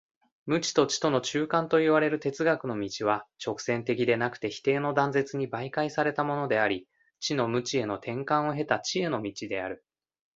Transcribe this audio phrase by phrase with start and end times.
[0.47, 6.87] 無知と知との中間といわれる哲学の道は直線的でなくて否定の断絶に媒介されたものであり、
[7.19, 9.85] 知の無知への転換を経た知への道である。